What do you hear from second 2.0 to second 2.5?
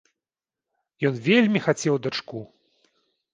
дачку.